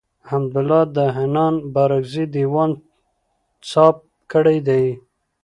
حمدالله 0.29 0.81
د 0.95 0.97
حنان 1.15 1.55
بارکزي 1.73 2.23
دېوان 2.33 2.71
څاپ 3.69 3.95
کړی 4.31 4.57
دﺉ. 4.67 4.85